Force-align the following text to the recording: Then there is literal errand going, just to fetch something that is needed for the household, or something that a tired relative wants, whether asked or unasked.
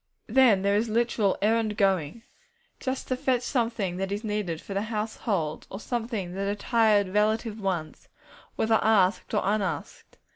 Then 0.25 0.63
there 0.63 0.75
is 0.75 0.89
literal 0.89 1.37
errand 1.43 1.77
going, 1.77 2.23
just 2.79 3.07
to 3.09 3.15
fetch 3.15 3.43
something 3.43 3.97
that 3.97 4.11
is 4.11 4.23
needed 4.23 4.59
for 4.59 4.73
the 4.73 4.81
household, 4.81 5.67
or 5.69 5.79
something 5.79 6.33
that 6.33 6.47
a 6.49 6.55
tired 6.55 7.09
relative 7.09 7.59
wants, 7.59 8.07
whether 8.55 8.79
asked 8.81 9.31
or 9.35 9.43
unasked. 9.45 10.17